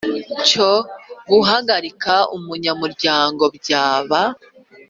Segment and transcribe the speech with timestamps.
[0.47, 0.71] Cyo
[1.31, 4.21] guhagarika umunyamuryango byaba